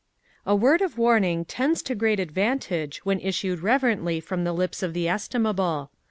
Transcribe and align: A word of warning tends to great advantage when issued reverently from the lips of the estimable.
A 0.47 0.55
word 0.55 0.81
of 0.81 0.97
warning 0.97 1.45
tends 1.45 1.83
to 1.83 1.93
great 1.93 2.19
advantage 2.19 3.05
when 3.05 3.19
issued 3.19 3.59
reverently 3.59 4.19
from 4.19 4.45
the 4.45 4.51
lips 4.51 4.81
of 4.81 4.93
the 4.93 5.07
estimable. 5.07 5.91